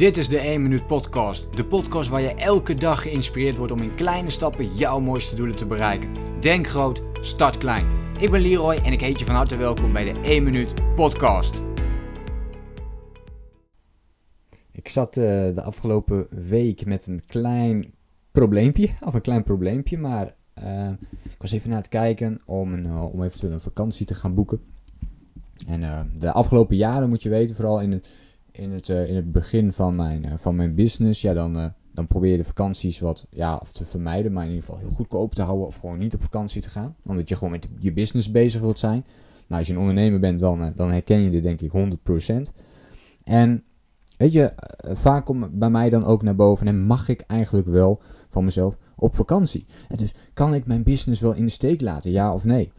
Dit 0.00 0.16
is 0.16 0.28
de 0.28 0.38
1 0.38 0.62
Minuut 0.62 0.86
Podcast. 0.86 1.56
De 1.56 1.64
podcast 1.64 2.08
waar 2.08 2.20
je 2.20 2.34
elke 2.34 2.74
dag 2.74 3.02
geïnspireerd 3.02 3.56
wordt 3.56 3.72
om 3.72 3.82
in 3.82 3.94
kleine 3.94 4.30
stappen 4.30 4.76
jouw 4.76 5.00
mooiste 5.00 5.34
doelen 5.34 5.56
te 5.56 5.66
bereiken. 5.66 6.08
Denk 6.40 6.66
groot, 6.66 7.02
start 7.20 7.58
klein. 7.58 7.86
Ik 8.18 8.30
ben 8.30 8.40
Leroy 8.40 8.74
en 8.74 8.92
ik 8.92 9.00
heet 9.00 9.18
je 9.18 9.24
van 9.24 9.34
harte 9.34 9.56
welkom 9.56 9.92
bij 9.92 10.12
de 10.12 10.20
1 10.20 10.42
Minuut 10.42 10.74
Podcast. 10.94 11.62
Ik 14.72 14.88
zat 14.88 15.16
uh, 15.16 15.24
de 15.54 15.62
afgelopen 15.62 16.26
week 16.30 16.86
met 16.86 17.06
een 17.06 17.22
klein 17.26 17.94
probleempje, 18.30 18.88
of 19.06 19.14
een 19.14 19.20
klein 19.20 19.42
probleempje, 19.42 19.98
maar 19.98 20.34
uh, 20.62 20.90
ik 21.22 21.38
was 21.38 21.52
even 21.52 21.68
naar 21.68 21.78
het 21.78 21.88
kijken 21.88 22.40
om, 22.44 22.72
een, 22.72 22.84
uh, 22.84 23.12
om 23.12 23.22
eventueel 23.22 23.52
een 23.52 23.60
vakantie 23.60 24.06
te 24.06 24.14
gaan 24.14 24.34
boeken. 24.34 24.60
En 25.66 26.10
de 26.18 26.32
afgelopen 26.32 26.76
jaren 26.76 27.08
moet 27.08 27.22
je 27.22 27.28
weten, 27.28 27.54
vooral 27.54 27.80
in 27.80 27.92
het 27.92 28.08
in 28.52 28.70
het, 28.70 28.88
uh, 28.88 29.08
in 29.08 29.16
het 29.16 29.32
begin 29.32 29.72
van 29.72 29.94
mijn, 29.96 30.26
uh, 30.26 30.32
van 30.36 30.56
mijn 30.56 30.74
business, 30.74 31.20
ja, 31.20 31.32
dan, 31.32 31.56
uh, 31.56 31.64
dan 31.92 32.06
probeer 32.06 32.30
je 32.30 32.36
de 32.36 32.44
vakanties 32.44 33.00
wat 33.00 33.26
ja, 33.30 33.56
of 33.62 33.72
te 33.72 33.84
vermijden, 33.84 34.32
maar 34.32 34.44
in 34.44 34.50
ieder 34.50 34.64
geval 34.64 34.80
heel 34.80 34.90
goedkoop 34.90 35.34
te 35.34 35.42
houden 35.42 35.66
of 35.66 35.76
gewoon 35.76 35.98
niet 35.98 36.14
op 36.14 36.22
vakantie 36.22 36.62
te 36.62 36.70
gaan. 36.70 36.96
Omdat 37.06 37.28
je 37.28 37.36
gewoon 37.36 37.50
met 37.50 37.66
je 37.78 37.92
business 37.92 38.30
bezig 38.30 38.60
wilt 38.60 38.78
zijn. 38.78 39.04
Nou, 39.46 39.58
als 39.58 39.66
je 39.66 39.72
een 39.72 39.80
ondernemer 39.80 40.20
bent, 40.20 40.40
dan, 40.40 40.72
dan 40.76 40.90
herken 40.90 41.20
je 41.20 41.30
dit 41.30 41.42
denk 41.42 41.60
ik 41.60 41.72
100%. 41.72 42.52
En 43.24 43.62
weet 44.16 44.32
je, 44.32 44.52
vaak 44.78 45.24
komt 45.24 45.58
bij 45.58 45.70
mij 45.70 45.90
dan 45.90 46.04
ook 46.04 46.22
naar 46.22 46.36
boven 46.36 46.66
en 46.66 46.80
mag 46.80 47.08
ik 47.08 47.20
eigenlijk 47.20 47.66
wel 47.66 48.00
van 48.28 48.44
mezelf 48.44 48.76
op 48.96 49.14
vakantie. 49.14 49.66
En 49.88 49.96
dus 49.96 50.14
kan 50.34 50.54
ik 50.54 50.66
mijn 50.66 50.82
business 50.82 51.20
wel 51.20 51.34
in 51.34 51.44
de 51.44 51.50
steek 51.50 51.80
laten, 51.80 52.10
ja 52.10 52.34
of 52.34 52.44
nee? 52.44 52.72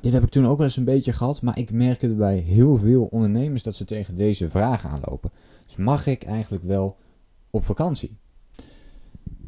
Dit 0.00 0.12
heb 0.12 0.22
ik 0.22 0.28
toen 0.28 0.46
ook 0.46 0.56
wel 0.56 0.66
eens 0.66 0.76
een 0.76 0.84
beetje 0.84 1.12
gehad, 1.12 1.42
maar 1.42 1.58
ik 1.58 1.72
merkte 1.72 2.08
bij 2.08 2.36
heel 2.36 2.76
veel 2.76 3.04
ondernemers 3.04 3.62
dat 3.62 3.74
ze 3.74 3.84
tegen 3.84 4.16
deze 4.16 4.48
vraag 4.48 4.86
aanlopen. 4.86 5.30
Dus 5.66 5.76
mag 5.76 6.06
ik 6.06 6.22
eigenlijk 6.22 6.64
wel 6.64 6.96
op 7.50 7.64
vakantie? 7.64 8.16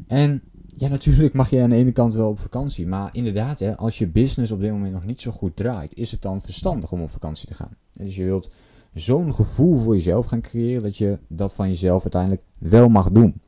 En 0.07 0.41
ja, 0.77 0.87
natuurlijk 0.87 1.33
mag 1.33 1.49
je 1.49 1.61
aan 1.61 1.69
de 1.69 1.75
ene 1.75 1.91
kant 1.91 2.13
wel 2.13 2.29
op 2.29 2.39
vakantie, 2.39 2.87
maar 2.87 3.09
inderdaad, 3.15 3.59
hè, 3.59 3.77
als 3.77 3.97
je 3.97 4.07
business 4.07 4.51
op 4.51 4.59
dit 4.59 4.71
moment 4.71 4.93
nog 4.93 5.05
niet 5.05 5.21
zo 5.21 5.31
goed 5.31 5.55
draait, 5.55 5.95
is 5.95 6.11
het 6.11 6.21
dan 6.21 6.41
verstandig 6.41 6.91
om 6.91 7.01
op 7.01 7.09
vakantie 7.09 7.47
te 7.47 7.53
gaan. 7.53 7.77
Dus 7.91 8.15
je 8.15 8.23
wilt 8.23 8.49
zo'n 8.93 9.33
gevoel 9.33 9.77
voor 9.77 9.93
jezelf 9.93 10.25
gaan 10.25 10.41
creëren 10.41 10.83
dat 10.83 10.97
je 10.97 11.19
dat 11.27 11.53
van 11.53 11.67
jezelf 11.67 12.01
uiteindelijk 12.01 12.41
wel 12.57 12.89
mag 12.89 13.11
doen. 13.11 13.41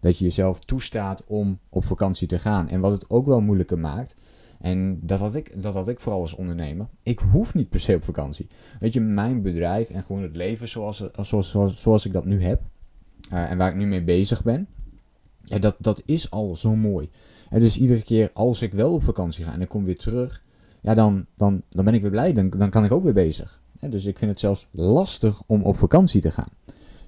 Dat 0.00 0.18
je 0.18 0.24
jezelf 0.24 0.60
toestaat 0.60 1.24
om 1.26 1.58
op 1.68 1.84
vakantie 1.84 2.26
te 2.26 2.38
gaan. 2.38 2.68
En 2.68 2.80
wat 2.80 2.92
het 2.92 3.10
ook 3.10 3.26
wel 3.26 3.40
moeilijker 3.40 3.78
maakt, 3.78 4.16
en 4.60 4.98
dat 5.02 5.18
had, 5.18 5.34
ik, 5.34 5.62
dat 5.62 5.74
had 5.74 5.88
ik 5.88 6.00
vooral 6.00 6.20
als 6.20 6.34
ondernemer. 6.34 6.86
Ik 7.02 7.18
hoef 7.18 7.54
niet 7.54 7.68
per 7.68 7.80
se 7.80 7.94
op 7.94 8.04
vakantie. 8.04 8.46
Weet 8.80 8.92
je, 8.92 9.00
mijn 9.00 9.42
bedrijf 9.42 9.90
en 9.90 10.02
gewoon 10.02 10.22
het 10.22 10.36
leven 10.36 10.68
zoals, 10.68 11.04
zoals, 11.22 11.50
zoals, 11.50 11.82
zoals 11.82 12.06
ik 12.06 12.12
dat 12.12 12.24
nu 12.24 12.42
heb. 12.42 12.62
Uh, 13.32 13.50
en 13.50 13.58
waar 13.58 13.70
ik 13.70 13.76
nu 13.76 13.86
mee 13.86 14.02
bezig 14.02 14.42
ben. 14.42 14.68
Ja, 15.44 15.58
dat, 15.58 15.76
dat 15.78 16.02
is 16.04 16.30
al 16.30 16.56
zo 16.56 16.76
mooi. 16.76 17.10
En 17.50 17.60
dus 17.60 17.78
iedere 17.78 18.02
keer 18.02 18.30
als 18.34 18.62
ik 18.62 18.72
wel 18.72 18.92
op 18.92 19.02
vakantie 19.02 19.44
ga 19.44 19.52
en 19.52 19.60
ik 19.60 19.68
kom 19.68 19.84
weer 19.84 19.98
terug. 19.98 20.42
Ja, 20.80 20.94
dan, 20.94 21.26
dan, 21.36 21.62
dan 21.68 21.84
ben 21.84 21.94
ik 21.94 22.00
weer 22.02 22.10
blij. 22.10 22.32
Dan, 22.32 22.50
dan 22.50 22.70
kan 22.70 22.84
ik 22.84 22.92
ook 22.92 23.02
weer 23.02 23.12
bezig. 23.12 23.62
dus 23.78 24.04
ik 24.04 24.18
vind 24.18 24.30
het 24.30 24.40
zelfs 24.40 24.68
lastig 24.70 25.42
om 25.46 25.62
op 25.62 25.76
vakantie 25.76 26.20
te 26.20 26.30
gaan. 26.30 26.48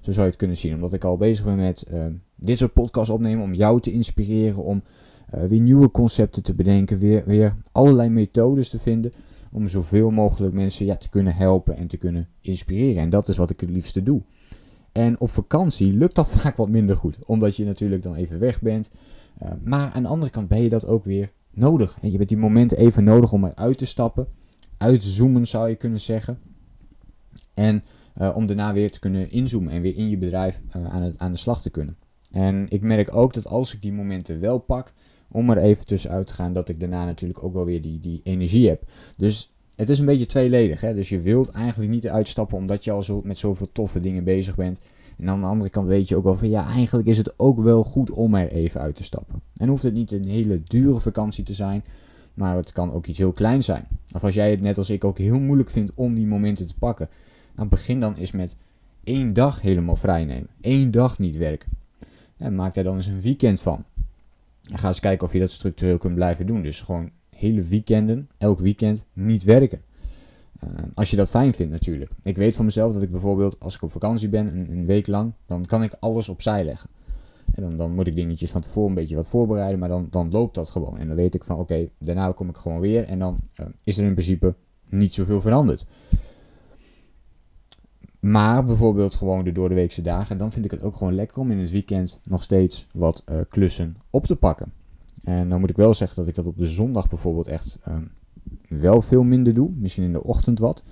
Zo 0.01 0.11
zou 0.11 0.21
je 0.21 0.29
het 0.29 0.35
kunnen 0.35 0.57
zien. 0.57 0.73
Omdat 0.73 0.93
ik 0.93 1.03
al 1.03 1.17
bezig 1.17 1.45
ben 1.45 1.55
met 1.55 1.85
uh, 1.91 2.05
dit 2.35 2.57
soort 2.57 2.73
podcasts 2.73 3.09
opnemen. 3.09 3.43
Om 3.43 3.53
jou 3.53 3.81
te 3.81 3.91
inspireren. 3.91 4.63
Om 4.63 4.83
weer 5.29 5.59
nieuwe 5.59 5.91
concepten 5.91 6.43
te 6.43 6.53
bedenken, 6.53 6.97
weer, 6.97 7.23
weer 7.25 7.55
allerlei 7.71 8.09
methodes 8.09 8.69
te 8.69 8.79
vinden 8.79 9.11
om 9.51 9.67
zoveel 9.67 10.11
mogelijk 10.11 10.53
mensen 10.53 10.85
ja, 10.85 10.95
te 10.95 11.09
kunnen 11.09 11.35
helpen 11.35 11.77
en 11.77 11.87
te 11.87 11.97
kunnen 11.97 12.27
inspireren. 12.41 13.01
En 13.01 13.09
dat 13.09 13.27
is 13.27 13.37
wat 13.37 13.49
ik 13.49 13.59
het 13.59 13.69
liefste 13.69 14.03
doe. 14.03 14.21
En 14.91 15.19
op 15.19 15.31
vakantie 15.31 15.93
lukt 15.93 16.15
dat 16.15 16.31
vaak 16.41 16.55
wat 16.55 16.69
minder 16.69 16.95
goed, 16.95 17.17
omdat 17.25 17.55
je 17.55 17.65
natuurlijk 17.65 18.03
dan 18.03 18.15
even 18.15 18.39
weg 18.39 18.61
bent. 18.61 18.91
Uh, 19.43 19.49
maar 19.63 19.91
aan 19.91 20.03
de 20.03 20.09
andere 20.09 20.31
kant 20.31 20.47
ben 20.47 20.61
je 20.61 20.69
dat 20.69 20.85
ook 20.85 21.05
weer 21.05 21.31
nodig. 21.51 21.97
En 22.01 22.11
je 22.11 22.17
bent 22.17 22.29
die 22.29 22.37
momenten 22.37 22.77
even 22.77 23.03
nodig 23.03 23.31
om 23.31 23.45
eruit 23.45 23.77
te 23.77 23.85
stappen, 23.85 24.27
uit 24.77 25.01
te 25.01 25.09
zoomen 25.09 25.47
zou 25.47 25.69
je 25.69 25.75
kunnen 25.75 25.99
zeggen. 25.99 26.39
En 27.53 27.83
uh, 28.21 28.35
om 28.35 28.45
daarna 28.45 28.73
weer 28.73 28.91
te 28.91 28.99
kunnen 28.99 29.31
inzoomen 29.31 29.73
en 29.73 29.81
weer 29.81 29.95
in 29.95 30.09
je 30.09 30.17
bedrijf 30.17 30.61
aan, 30.69 31.01
het, 31.01 31.17
aan 31.17 31.31
de 31.31 31.37
slag 31.37 31.61
te 31.61 31.69
kunnen. 31.69 31.97
En 32.31 32.65
ik 32.69 32.81
merk 32.81 33.15
ook 33.15 33.33
dat 33.33 33.47
als 33.47 33.73
ik 33.73 33.81
die 33.81 33.93
momenten 33.93 34.39
wel 34.39 34.57
pak, 34.57 34.93
om 35.31 35.49
er 35.49 35.57
even 35.57 35.85
tussenuit 35.85 36.27
te 36.27 36.33
gaan, 36.33 36.53
dat 36.53 36.69
ik 36.69 36.79
daarna 36.79 37.05
natuurlijk 37.05 37.43
ook 37.43 37.53
wel 37.53 37.65
weer 37.65 37.81
die, 37.81 37.99
die 37.99 38.21
energie 38.23 38.67
heb. 38.67 38.83
Dus 39.17 39.53
het 39.75 39.89
is 39.89 39.99
een 39.99 40.05
beetje 40.05 40.25
tweeledig. 40.25 40.81
Hè? 40.81 40.93
Dus 40.93 41.09
je 41.09 41.19
wilt 41.19 41.49
eigenlijk 41.49 41.91
niet 41.91 42.07
uitstappen 42.07 42.57
omdat 42.57 42.83
je 42.83 42.91
al 42.91 43.03
zo, 43.03 43.21
met 43.23 43.37
zoveel 43.37 43.69
toffe 43.71 43.99
dingen 43.99 44.23
bezig 44.23 44.55
bent. 44.55 44.79
En 45.17 45.29
aan 45.29 45.41
de 45.41 45.47
andere 45.47 45.69
kant 45.69 45.87
weet 45.87 46.07
je 46.07 46.15
ook 46.15 46.23
wel 46.23 46.37
van 46.37 46.49
ja, 46.49 46.67
eigenlijk 46.67 47.07
is 47.07 47.17
het 47.17 47.39
ook 47.39 47.59
wel 47.59 47.83
goed 47.83 48.09
om 48.09 48.35
er 48.35 48.51
even 48.51 48.81
uit 48.81 48.95
te 48.95 49.03
stappen. 49.03 49.41
En 49.57 49.67
hoeft 49.67 49.83
het 49.83 49.93
niet 49.93 50.11
een 50.11 50.27
hele 50.27 50.61
dure 50.63 50.99
vakantie 50.99 51.43
te 51.43 51.53
zijn, 51.53 51.83
maar 52.33 52.55
het 52.55 52.71
kan 52.71 52.93
ook 52.93 53.05
iets 53.05 53.17
heel 53.17 53.31
kleins 53.31 53.65
zijn. 53.65 53.87
Of 54.13 54.23
als 54.23 54.33
jij 54.33 54.51
het 54.51 54.61
net 54.61 54.77
als 54.77 54.89
ik 54.89 55.03
ook 55.03 55.17
heel 55.17 55.39
moeilijk 55.39 55.69
vindt 55.69 55.91
om 55.95 56.13
die 56.13 56.27
momenten 56.27 56.67
te 56.67 56.75
pakken, 56.79 57.09
dan 57.55 57.69
begin 57.69 57.99
dan 57.99 58.15
eens 58.15 58.31
met 58.31 58.55
één 59.03 59.33
dag 59.33 59.61
helemaal 59.61 59.95
vrij 59.95 60.25
nemen. 60.25 60.49
Eén 60.61 60.91
dag 60.91 61.19
niet 61.19 61.37
werken. 61.37 61.69
En 62.37 62.55
maak 62.55 62.73
daar 62.73 62.83
dan 62.83 62.95
eens 62.95 63.05
een 63.05 63.21
weekend 63.21 63.61
van. 63.61 63.83
En 64.71 64.77
ga 64.77 64.87
eens 64.87 64.99
kijken 64.99 65.27
of 65.27 65.33
je 65.33 65.39
dat 65.39 65.51
structureel 65.51 65.97
kunt 65.97 66.15
blijven 66.15 66.45
doen. 66.45 66.61
Dus 66.61 66.81
gewoon 66.81 67.09
hele 67.29 67.61
weekenden, 67.61 68.29
elk 68.37 68.59
weekend 68.59 69.05
niet 69.13 69.43
werken. 69.43 69.81
Uh, 70.63 70.69
als 70.93 71.09
je 71.09 71.15
dat 71.15 71.29
fijn 71.29 71.53
vindt 71.53 71.71
natuurlijk. 71.71 72.11
Ik 72.21 72.37
weet 72.37 72.55
van 72.55 72.65
mezelf 72.65 72.93
dat 72.93 73.01
ik 73.01 73.11
bijvoorbeeld 73.11 73.55
als 73.59 73.75
ik 73.75 73.81
op 73.81 73.91
vakantie 73.91 74.29
ben, 74.29 74.69
een, 74.71 74.85
week 74.85 75.07
lang, 75.07 75.33
dan 75.45 75.65
kan 75.65 75.83
ik 75.83 75.95
alles 75.99 76.29
opzij 76.29 76.63
leggen. 76.63 76.89
En 77.53 77.61
dan, 77.61 77.77
dan 77.77 77.95
moet 77.95 78.07
ik 78.07 78.15
dingetjes 78.15 78.51
van 78.51 78.61
tevoren 78.61 78.89
een 78.89 78.95
beetje 78.95 79.15
wat 79.15 79.27
voorbereiden, 79.27 79.79
maar 79.79 79.89
dan, 79.89 80.07
dan 80.09 80.31
loopt 80.31 80.55
dat 80.55 80.69
gewoon. 80.69 80.97
En 80.97 81.07
dan 81.07 81.15
weet 81.15 81.35
ik 81.35 81.43
van 81.43 81.57
oké, 81.57 81.89
daarna 81.97 82.31
kom 82.31 82.49
ik 82.49 82.57
gewoon 82.57 82.79
weer 82.79 83.03
en 83.03 83.19
dan 83.19 83.39
uh, 83.59 83.65
is 83.83 83.97
er 83.97 84.05
in 84.05 84.13
principe 84.13 84.55
niet 84.89 85.13
zoveel 85.13 85.41
veranderd. 85.41 85.85
Maar 88.23 88.65
bijvoorbeeld 88.65 89.15
gewoon 89.15 89.43
de 89.43 89.51
doordeweekse 89.51 90.01
dagen, 90.01 90.37
dan 90.37 90.51
vind 90.51 90.65
ik 90.65 90.71
het 90.71 90.81
ook 90.81 90.95
gewoon 90.95 91.15
lekker 91.15 91.39
om 91.39 91.51
in 91.51 91.59
het 91.59 91.71
weekend 91.71 92.19
nog 92.23 92.43
steeds 92.43 92.87
wat 92.93 93.23
uh, 93.29 93.35
klussen 93.49 93.97
op 94.09 94.25
te 94.25 94.35
pakken. 94.35 94.73
En 95.23 95.49
dan 95.49 95.59
moet 95.59 95.69
ik 95.69 95.75
wel 95.75 95.93
zeggen 95.93 96.17
dat 96.17 96.27
ik 96.27 96.35
dat 96.35 96.45
op 96.45 96.57
de 96.57 96.65
zondag 96.65 97.09
bijvoorbeeld 97.09 97.47
echt 97.47 97.79
um, 97.87 98.11
wel 98.67 99.01
veel 99.01 99.23
minder 99.23 99.53
doe. 99.53 99.69
Misschien 99.75 100.03
in 100.03 100.11
de 100.11 100.23
ochtend 100.23 100.59
wat. 100.59 100.83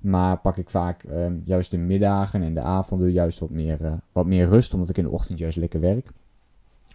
Maar 0.00 0.38
pak 0.38 0.56
ik 0.56 0.70
vaak 0.70 1.02
um, 1.02 1.42
juist 1.44 1.70
de 1.70 1.78
middagen 1.78 2.42
en 2.42 2.54
de 2.54 2.60
avonden 2.60 3.12
juist 3.12 3.38
wat 3.38 3.50
meer, 3.50 3.82
uh, 3.82 3.92
wat 4.12 4.26
meer 4.26 4.46
rust, 4.46 4.74
omdat 4.74 4.88
ik 4.88 4.98
in 4.98 5.04
de 5.04 5.10
ochtend 5.10 5.38
juist 5.38 5.56
lekker 5.56 5.80
werk. 5.80 6.12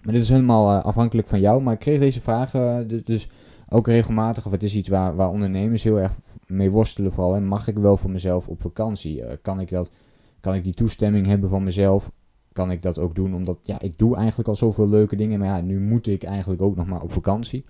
Maar 0.03 0.13
dit 0.13 0.23
is 0.23 0.29
helemaal 0.29 0.77
uh, 0.77 0.85
afhankelijk 0.85 1.27
van 1.27 1.39
jou. 1.39 1.61
Maar 1.61 1.73
ik 1.73 1.79
kreeg 1.79 1.99
deze 1.99 2.21
vragen 2.21 2.87
dus, 2.87 3.03
dus 3.03 3.29
ook 3.69 3.87
regelmatig, 3.87 4.45
of 4.45 4.51
het 4.51 4.63
is 4.63 4.75
iets 4.75 4.89
waar, 4.89 5.15
waar 5.15 5.29
ondernemers 5.29 5.83
heel 5.83 5.99
erg 5.99 6.11
mee 6.47 6.71
worstelen 6.71 7.11
vooral. 7.11 7.35
En 7.35 7.47
mag 7.47 7.67
ik 7.67 7.77
wel 7.77 7.97
voor 7.97 8.09
mezelf 8.09 8.47
op 8.47 8.61
vakantie? 8.61 9.19
Uh, 9.19 9.27
kan, 9.41 9.59
ik 9.59 9.69
dat, 9.69 9.91
kan 10.39 10.55
ik 10.55 10.63
die 10.63 10.73
toestemming 10.73 11.25
hebben 11.25 11.49
van 11.49 11.63
mezelf? 11.63 12.11
Kan 12.51 12.71
ik 12.71 12.81
dat 12.81 12.99
ook 12.99 13.15
doen? 13.15 13.35
Omdat 13.35 13.59
ja, 13.63 13.81
ik 13.81 13.97
doe 13.97 14.15
eigenlijk 14.15 14.49
al 14.49 14.55
zoveel 14.55 14.89
leuke 14.89 15.15
dingen. 15.15 15.39
Maar 15.39 15.47
ja, 15.47 15.61
nu 15.61 15.79
moet 15.79 16.07
ik 16.07 16.23
eigenlijk 16.23 16.61
ook 16.61 16.75
nog 16.75 16.87
maar 16.87 17.01
op 17.01 17.11
vakantie. 17.11 17.65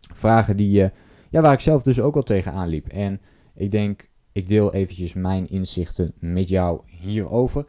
Vragen 0.00 0.56
die, 0.56 0.82
uh, 0.82 0.88
ja, 1.30 1.40
waar 1.40 1.52
ik 1.52 1.60
zelf 1.60 1.82
dus 1.82 2.00
ook 2.00 2.16
al 2.16 2.22
tegenaan 2.22 2.68
liep. 2.68 2.88
En 2.88 3.20
ik 3.54 3.70
denk, 3.70 4.08
ik 4.32 4.48
deel 4.48 4.74
eventjes 4.74 5.12
mijn 5.12 5.48
inzichten 5.48 6.12
met 6.18 6.48
jou 6.48 6.80
hierover. 6.86 7.66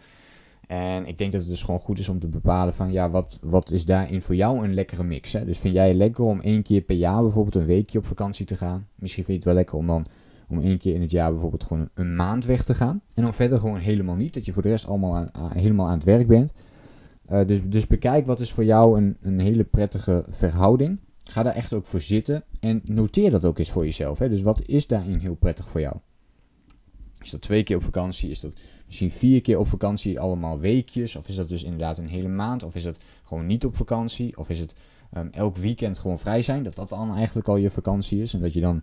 En 0.68 1.06
ik 1.06 1.18
denk 1.18 1.32
dat 1.32 1.42
het 1.42 1.50
dus 1.50 1.64
gewoon 1.64 1.80
goed 1.80 2.00
is 2.00 2.10
om 2.10 2.20
te 2.20 2.28
bepalen 2.28 2.74
van 2.74 2.92
ja, 2.92 3.10
wat, 3.10 3.40
wat 3.42 3.72
is 3.72 3.86
daarin 3.86 4.22
voor 4.22 4.36
jou 4.36 4.64
een 4.64 4.74
lekkere 4.74 5.04
mix. 5.04 5.34
Hè? 5.34 5.46
Dus 5.46 5.60
vind 5.60 5.74
jij 5.74 5.88
het 5.88 5.98
lekker 5.98 6.24
om 6.24 6.42
één 6.42 6.64
keer 6.64 6.82
per 6.82 6.96
jaar 6.96 7.22
bijvoorbeeld 7.22 7.56
een 7.56 7.66
weekje 7.66 7.98
op 7.98 8.06
vakantie 8.06 8.46
te 8.46 8.56
gaan? 8.56 8.88
Misschien 8.96 9.24
vind 9.24 9.44
je 9.44 9.44
het 9.44 9.54
wel 9.54 9.54
lekker 9.54 9.78
om 9.78 9.88
dan 9.88 10.06
om 10.48 10.62
één 10.62 10.78
keer 10.78 10.96
in 10.96 11.02
het 11.02 11.12
jaar 11.12 11.32
bijvoorbeeld 11.32 11.64
gewoon 11.64 11.90
een 11.94 12.16
maand 12.16 12.46
weg 12.46 12.64
te 12.64 12.74
gaan. 12.74 13.02
En 13.14 13.24
dan 13.24 13.34
verder 13.34 13.60
gewoon 13.60 13.78
helemaal 13.78 14.16
niet, 14.16 14.34
dat 14.34 14.46
je 14.46 14.54
voor 14.54 14.62
de 14.62 14.70
rest 14.70 14.88
allemaal 14.88 15.28
helemaal 15.34 15.88
aan 15.88 15.98
het 15.98 16.04
werk 16.04 16.28
bent. 16.28 16.54
Uh, 17.32 17.48
dus, 17.48 17.60
dus 17.66 17.88
bekijk 17.88 18.26
wat 18.26 18.40
is 18.40 18.52
voor 18.52 18.64
jou 18.64 18.98
een, 18.98 19.18
een 19.22 19.40
hele 19.40 19.64
prettige 19.64 20.26
verhouding. 20.30 21.00
Ga 21.24 21.44
daar 21.44 21.56
echt 21.56 21.74
ook 21.74 21.86
voor 21.86 22.02
zitten 22.02 22.44
en 22.60 22.82
noteer 22.84 23.32
dat 23.32 23.46
ook 23.46 23.60
eens 23.60 23.72
voor 23.72 23.86
jezelf. 23.86 24.20
Hè? 24.20 24.30
Dus 24.30 24.42
wat 24.42 24.62
is 24.66 24.88
daarin 24.88 25.18
heel 25.18 25.36
prettig 25.36 25.68
voor 25.68 25.82
jou? 25.82 25.96
Is 27.22 27.32
dat 27.32 27.42
twee 27.42 27.64
keer 27.64 27.76
op 27.76 27.84
vakantie? 27.84 28.30
Is 28.30 28.40
dat 28.40 28.54
misschien 28.86 29.12
vier 29.12 29.42
keer 29.42 29.60
op 29.60 29.68
vakantie, 29.68 30.20
allemaal 30.20 30.60
weekjes? 30.60 31.16
Of 31.16 31.28
is 31.28 31.36
dat 31.36 31.50
dus 31.50 31.64
inderdaad 31.64 31.98
een 31.98 32.08
hele 32.08 32.28
maand? 32.28 32.64
Of 32.64 32.76
is 32.76 32.84
dat 32.84 33.00
gewoon 33.24 33.46
niet 33.46 33.66
op 33.66 33.76
vakantie? 33.76 34.38
Of 34.38 34.50
is 34.50 34.60
het 34.60 34.74
um, 35.18 35.30
elk 35.32 35.58
weekend 35.58 35.98
gewoon 35.98 36.20
vrij 36.20 36.42
zijn? 36.42 36.64
Dat 36.64 36.76
dat 36.76 36.90
dan 36.90 37.16
eigenlijk 37.16 37.48
al 37.48 37.56
je 37.56 37.70
vakantie 37.70 38.22
is 38.22 38.34
en 38.34 38.42
dat 38.42 38.54
je 38.54 38.62
dan 38.62 38.82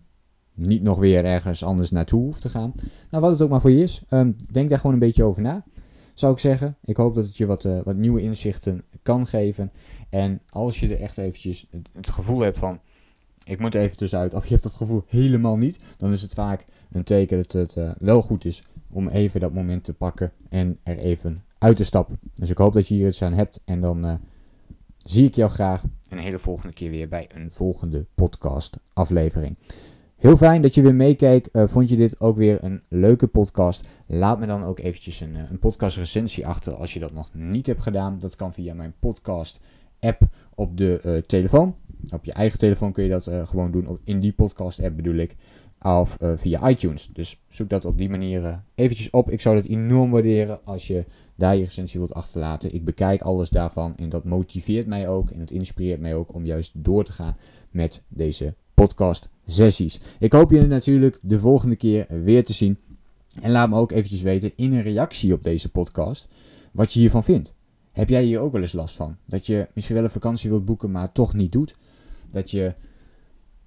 niet 0.54 0.82
nog 0.82 0.98
weer 0.98 1.24
ergens 1.24 1.64
anders 1.64 1.90
naartoe 1.90 2.22
hoeft 2.22 2.42
te 2.42 2.48
gaan. 2.48 2.72
Nou, 3.10 3.22
wat 3.22 3.32
het 3.32 3.42
ook 3.42 3.50
maar 3.50 3.60
voor 3.60 3.70
je 3.70 3.82
is, 3.82 4.02
um, 4.10 4.36
denk 4.50 4.68
daar 4.70 4.78
gewoon 4.78 4.92
een 4.92 4.98
beetje 4.98 5.24
over 5.24 5.42
na. 5.42 5.64
Zou 6.14 6.32
ik 6.32 6.38
zeggen. 6.38 6.76
Ik 6.84 6.96
hoop 6.96 7.14
dat 7.14 7.24
het 7.24 7.36
je 7.36 7.46
wat, 7.46 7.64
uh, 7.64 7.80
wat 7.82 7.96
nieuwe 7.96 8.22
inzichten 8.22 8.82
kan 9.02 9.26
geven. 9.26 9.72
En 10.08 10.40
als 10.48 10.80
je 10.80 10.88
er 10.88 11.00
echt 11.00 11.18
eventjes 11.18 11.66
het, 11.92 12.10
gevoel 12.10 12.40
hebt 12.40 12.58
van 12.58 12.80
ik 13.44 13.58
moet 13.58 13.74
even 13.74 13.96
tussenuit, 13.96 14.34
of 14.34 14.44
je 14.44 14.50
hebt 14.50 14.62
dat 14.62 14.72
gevoel 14.72 15.04
helemaal 15.06 15.56
niet, 15.56 15.78
dan 15.96 16.12
is 16.12 16.22
het 16.22 16.34
vaak 16.34 16.64
een 16.92 17.04
teken 17.04 17.36
dat 17.36 17.52
het 17.52 17.76
uh, 17.76 17.90
wel 17.98 18.22
goed 18.22 18.44
is 18.44 18.64
om 18.90 19.08
even 19.08 19.40
dat 19.40 19.52
moment 19.52 19.84
te 19.84 19.94
pakken 19.94 20.32
en 20.48 20.78
er 20.82 20.98
even 20.98 21.44
uit 21.58 21.76
te 21.76 21.84
stappen. 21.84 22.18
Dus 22.34 22.50
ik 22.50 22.58
hoop 22.58 22.72
dat 22.72 22.88
je 22.88 22.94
hier 22.94 23.08
iets 23.08 23.22
aan 23.22 23.32
hebt. 23.32 23.60
En 23.64 23.80
dan 23.80 24.06
uh, 24.06 24.14
zie 24.96 25.26
ik 25.26 25.34
jou 25.34 25.50
graag 25.50 25.82
een 26.08 26.18
hele 26.18 26.38
volgende 26.38 26.74
keer 26.74 26.90
weer 26.90 27.08
bij 27.08 27.28
een 27.34 27.50
volgende 27.52 28.04
podcast 28.14 28.76
aflevering. 28.92 29.56
Heel 30.22 30.36
fijn 30.36 30.62
dat 30.62 30.74
je 30.74 30.82
weer 30.82 30.94
meekeek. 30.94 31.48
Uh, 31.52 31.68
vond 31.68 31.88
je 31.88 31.96
dit 31.96 32.20
ook 32.20 32.36
weer 32.36 32.64
een 32.64 32.82
leuke 32.88 33.26
podcast? 33.26 33.88
Laat 34.06 34.38
me 34.38 34.46
dan 34.46 34.64
ook 34.64 34.78
eventjes 34.78 35.20
een, 35.20 35.34
een 35.34 35.58
podcast 35.58 35.96
recensie 35.96 36.46
achter 36.46 36.74
als 36.74 36.94
je 36.94 37.00
dat 37.00 37.12
nog 37.12 37.30
niet 37.34 37.66
hebt 37.66 37.82
gedaan. 37.82 38.18
Dat 38.18 38.36
kan 38.36 38.52
via 38.52 38.74
mijn 38.74 38.94
podcast 38.98 39.60
app 40.00 40.22
op 40.54 40.76
de 40.76 41.00
uh, 41.04 41.16
telefoon. 41.16 41.76
Op 42.10 42.24
je 42.24 42.32
eigen 42.32 42.58
telefoon 42.58 42.92
kun 42.92 43.04
je 43.04 43.10
dat 43.10 43.30
gewoon 43.44 43.70
doen. 43.70 43.98
In 44.04 44.20
die 44.20 44.32
podcast 44.32 44.80
app 44.82 44.96
bedoel 44.96 45.14
ik. 45.14 45.36
Of 45.80 46.16
via 46.36 46.68
iTunes. 46.68 47.10
Dus 47.12 47.42
zoek 47.48 47.68
dat 47.68 47.84
op 47.84 47.98
die 47.98 48.10
manier 48.10 48.62
eventjes 48.74 49.10
op. 49.10 49.30
Ik 49.30 49.40
zou 49.40 49.56
het 49.56 49.66
enorm 49.66 50.10
waarderen 50.10 50.60
als 50.64 50.86
je 50.86 51.04
daar 51.34 51.56
je 51.56 51.64
recensie 51.64 52.00
wilt 52.00 52.14
achterlaten. 52.14 52.74
Ik 52.74 52.84
bekijk 52.84 53.22
alles 53.22 53.50
daarvan. 53.50 53.96
En 53.96 54.08
dat 54.08 54.24
motiveert 54.24 54.86
mij 54.86 55.08
ook. 55.08 55.30
En 55.30 55.40
het 55.40 55.50
inspireert 55.50 56.00
mij 56.00 56.14
ook 56.14 56.34
om 56.34 56.44
juist 56.44 56.84
door 56.84 57.04
te 57.04 57.12
gaan 57.12 57.36
met 57.70 58.02
deze 58.08 58.54
podcast 58.74 59.28
sessies. 59.46 60.00
Ik 60.18 60.32
hoop 60.32 60.50
je 60.50 60.66
natuurlijk 60.66 61.18
de 61.22 61.38
volgende 61.38 61.76
keer 61.76 62.06
weer 62.08 62.44
te 62.44 62.52
zien. 62.52 62.78
En 63.40 63.50
laat 63.50 63.68
me 63.68 63.76
ook 63.76 63.92
eventjes 63.92 64.22
weten 64.22 64.52
in 64.56 64.72
een 64.72 64.82
reactie 64.82 65.32
op 65.32 65.42
deze 65.42 65.70
podcast 65.70 66.28
wat 66.72 66.92
je 66.92 67.00
hiervan 67.00 67.24
vindt. 67.24 67.54
Heb 67.92 68.08
jij 68.08 68.24
hier 68.24 68.40
ook 68.40 68.52
wel 68.52 68.60
eens 68.60 68.72
last 68.72 68.96
van? 68.96 69.16
Dat 69.24 69.46
je 69.46 69.68
misschien 69.74 69.96
wel 69.96 70.04
een 70.04 70.10
vakantie 70.10 70.50
wilt 70.50 70.64
boeken, 70.64 70.90
maar 70.90 71.12
toch 71.12 71.34
niet 71.34 71.52
doet? 71.52 71.76
Dat 72.30 72.50
je 72.50 72.74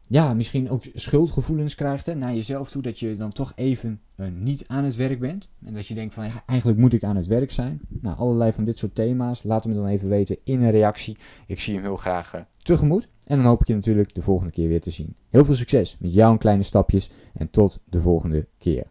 ja, 0.07 0.33
misschien 0.33 0.69
ook 0.69 0.83
schuldgevoelens 0.93 1.75
krijgt 1.75 2.05
hè, 2.05 2.15
naar 2.15 2.33
jezelf 2.33 2.69
toe. 2.69 2.81
Dat 2.81 2.99
je 2.99 3.15
dan 3.15 3.31
toch 3.31 3.51
even 3.55 4.01
uh, 4.15 4.27
niet 4.31 4.63
aan 4.67 4.83
het 4.83 4.95
werk 4.95 5.19
bent. 5.19 5.49
En 5.65 5.73
dat 5.73 5.87
je 5.87 5.93
denkt 5.93 6.13
van 6.13 6.25
ja, 6.25 6.43
eigenlijk 6.45 6.79
moet 6.79 6.93
ik 6.93 7.03
aan 7.03 7.15
het 7.15 7.27
werk 7.27 7.51
zijn. 7.51 7.81
Nou, 8.01 8.17
allerlei 8.17 8.53
van 8.53 8.65
dit 8.65 8.77
soort 8.77 8.95
thema's. 8.95 9.43
Laat 9.43 9.65
me 9.65 9.73
dan 9.73 9.87
even 9.87 10.09
weten 10.09 10.37
in 10.43 10.61
een 10.61 10.71
reactie. 10.71 11.17
Ik 11.47 11.59
zie 11.59 11.73
hem 11.73 11.83
heel 11.83 11.95
graag 11.95 12.35
uh, 12.35 12.41
tegemoet. 12.61 13.07
En 13.23 13.37
dan 13.37 13.45
hoop 13.45 13.61
ik 13.61 13.67
je 13.67 13.73
natuurlijk 13.73 14.15
de 14.15 14.21
volgende 14.21 14.51
keer 14.51 14.67
weer 14.67 14.81
te 14.81 14.91
zien. 14.91 15.15
Heel 15.29 15.45
veel 15.45 15.55
succes 15.55 15.97
met 15.99 16.13
jouw 16.13 16.37
kleine 16.37 16.63
stapjes. 16.63 17.09
En 17.33 17.49
tot 17.49 17.79
de 17.85 18.01
volgende 18.01 18.47
keer. 18.57 18.87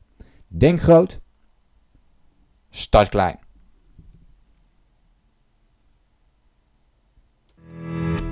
Denk 0.48 0.80
groot. 0.80 1.20
Start 2.70 3.08
klein. 3.08 3.43